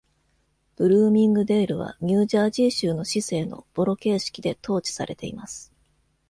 [0.77, 5.71] ブルーミングデールはニュージャージー州の市政のボロ形式で統治されています。